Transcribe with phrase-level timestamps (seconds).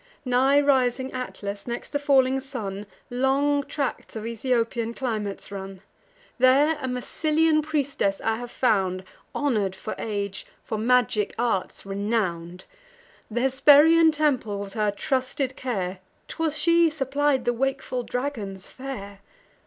[0.25, 5.81] Nigh rising Atlas, next the falling sun, Long tracts of Ethiopian climates run:
[6.39, 9.03] There a Massylian priestess I have found,
[9.35, 12.65] Honour'd for age, for magic arts renown'd:
[13.31, 19.19] Th' Hesperian temple was her trusted care; 'Twas she supplied the wakeful dragon's fare.